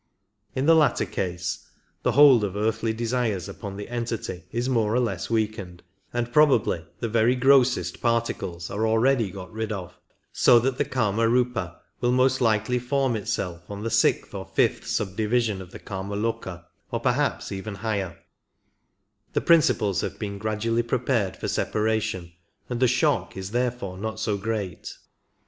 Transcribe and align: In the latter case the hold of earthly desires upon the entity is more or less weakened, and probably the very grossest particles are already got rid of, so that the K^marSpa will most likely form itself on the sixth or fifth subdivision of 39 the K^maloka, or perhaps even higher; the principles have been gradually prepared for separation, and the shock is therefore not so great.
In 0.55 0.65
the 0.65 0.73
latter 0.73 1.05
case 1.05 1.69
the 2.01 2.13
hold 2.13 2.43
of 2.43 2.55
earthly 2.55 2.91
desires 2.91 3.47
upon 3.47 3.77
the 3.77 3.87
entity 3.87 4.45
is 4.51 4.67
more 4.67 4.95
or 4.95 4.99
less 4.99 5.29
weakened, 5.29 5.83
and 6.11 6.33
probably 6.33 6.83
the 6.99 7.07
very 7.07 7.35
grossest 7.35 8.01
particles 8.01 8.71
are 8.71 8.87
already 8.87 9.29
got 9.29 9.53
rid 9.53 9.71
of, 9.71 9.99
so 10.33 10.57
that 10.57 10.79
the 10.79 10.85
K^marSpa 10.85 11.75
will 11.99 12.11
most 12.11 12.41
likely 12.41 12.79
form 12.79 13.15
itself 13.15 13.69
on 13.69 13.83
the 13.83 13.91
sixth 13.91 14.33
or 14.33 14.43
fifth 14.47 14.87
subdivision 14.87 15.61
of 15.61 15.71
39 15.71 15.71
the 15.71 15.85
K^maloka, 16.15 16.65
or 16.89 16.99
perhaps 16.99 17.51
even 17.51 17.75
higher; 17.75 18.17
the 19.33 19.41
principles 19.41 20.01
have 20.01 20.17
been 20.17 20.39
gradually 20.39 20.81
prepared 20.81 21.37
for 21.37 21.47
separation, 21.47 22.33
and 22.71 22.79
the 22.79 22.87
shock 22.87 23.37
is 23.37 23.51
therefore 23.51 23.99
not 23.99 24.19
so 24.19 24.35
great. 24.35 24.97